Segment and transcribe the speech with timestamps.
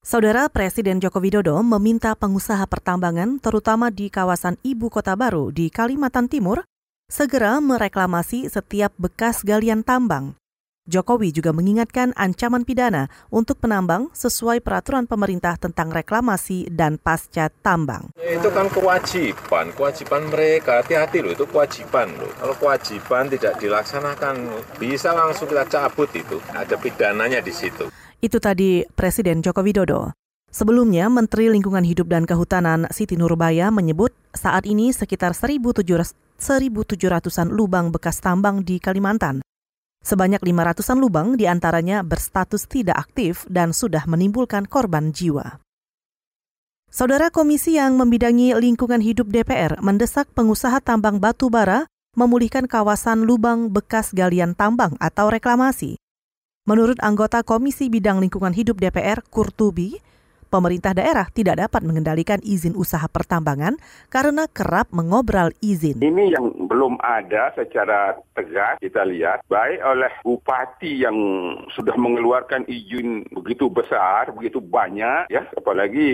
[0.00, 6.32] Saudara Presiden Joko Widodo meminta pengusaha pertambangan, terutama di kawasan Ibu Kota Baru di Kalimantan
[6.32, 6.64] Timur,
[7.10, 10.38] segera mereklamasi setiap bekas galian tambang.
[10.90, 18.10] Jokowi juga mengingatkan ancaman pidana untuk penambang sesuai peraturan pemerintah tentang reklamasi dan pasca tambang.
[18.18, 20.82] Itu kan kewajiban, kewajiban mereka.
[20.82, 22.32] Hati-hati loh, itu kewajiban loh.
[22.34, 24.34] Kalau kewajiban tidak dilaksanakan,
[24.82, 26.42] bisa langsung kita cabut itu.
[26.50, 27.86] Ada pidananya di situ.
[28.18, 30.10] Itu tadi Presiden Joko Widodo.
[30.50, 35.38] Sebelumnya, Menteri Lingkungan Hidup dan Kehutanan Siti Nurbaya menyebut saat ini sekitar
[36.40, 39.44] 1.700-an lubang bekas tambang di Kalimantan.
[40.00, 45.60] Sebanyak 500-an lubang di antaranya berstatus tidak aktif dan sudah menimbulkan korban jiwa.
[46.88, 51.86] Saudara Komisi yang membidangi lingkungan hidup DPR mendesak pengusaha tambang batu bara
[52.18, 56.00] memulihkan kawasan lubang bekas galian tambang atau reklamasi.
[56.66, 60.02] Menurut anggota Komisi Bidang Lingkungan Hidup DPR, Kurtubi,
[60.50, 63.78] pemerintah daerah tidak dapat mengendalikan izin usaha pertambangan
[64.10, 66.02] karena kerap mengobral izin.
[66.02, 71.16] Ini yang belum ada secara tegas kita lihat, baik oleh bupati yang
[71.72, 76.08] sudah mengeluarkan izin begitu besar, begitu banyak, ya, apalagi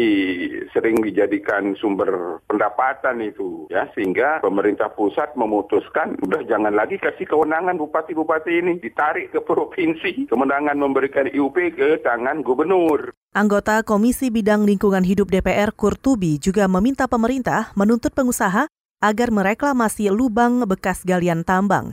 [0.77, 7.81] sering dijadikan sumber pendapatan itu, ya, sehingga pemerintah pusat memutuskan, udah jangan lagi kasih kewenangan
[7.81, 13.15] bupati-bupati ini, ditarik ke provinsi, kemenangan memberikan IUP ke tangan gubernur.
[13.35, 18.71] Anggota Komisi Bidang Lingkungan Hidup DPR Kurtubi juga meminta pemerintah menuntut pengusaha
[19.03, 21.93] agar mereklamasi lubang bekas galian tambang.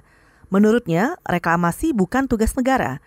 [0.54, 3.02] Menurutnya, reklamasi bukan tugas negara.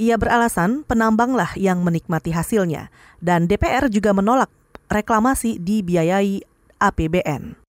[0.00, 2.88] Ia beralasan penambanglah yang menikmati hasilnya,
[3.20, 4.48] dan DPR juga menolak
[4.88, 6.40] reklamasi dibiayai
[6.80, 7.60] APBN.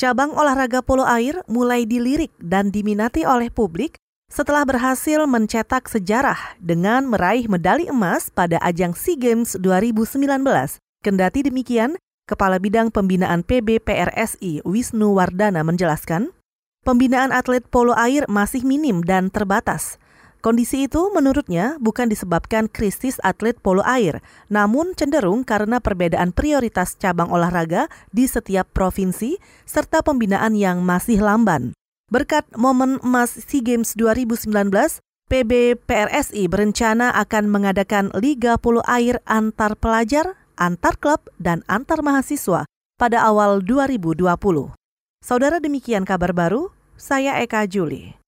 [0.00, 7.04] Cabang olahraga polo air mulai dilirik dan diminati oleh publik setelah berhasil mencetak sejarah dengan
[7.10, 10.22] meraih medali emas pada ajang SEA Games 2019.
[11.02, 11.98] Kendati demikian,
[12.30, 16.30] Kepala Bidang Pembinaan PB PRSI Wisnu Wardana menjelaskan,
[16.86, 19.98] pembinaan atlet polo air masih minim dan terbatas.
[20.40, 27.28] Kondisi itu menurutnya bukan disebabkan krisis atlet polo air, namun cenderung karena perbedaan prioritas cabang
[27.28, 29.36] olahraga di setiap provinsi
[29.68, 31.76] serta pembinaan yang masih lamban.
[32.10, 34.50] Berkat momen emas SEA Games 2019,
[35.30, 42.66] PB PRSI berencana akan mengadakan Liga Polo Air antar pelajar, antar klub, dan antar mahasiswa
[42.98, 44.26] pada awal 2020.
[45.22, 48.19] Saudara demikian kabar baru, saya Eka Juli.